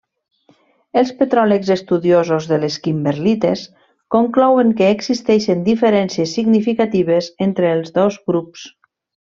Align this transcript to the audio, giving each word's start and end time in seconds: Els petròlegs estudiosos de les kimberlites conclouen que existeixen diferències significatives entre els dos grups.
Els 1.01 1.09
petròlegs 1.17 1.69
estudiosos 1.75 2.47
de 2.53 2.59
les 2.63 2.77
kimberlites 2.87 3.67
conclouen 4.17 4.73
que 4.81 4.89
existeixen 4.95 5.63
diferències 5.71 6.37
significatives 6.41 7.33
entre 7.51 7.71
els 7.77 7.97
dos 8.01 8.19
grups. 8.33 8.69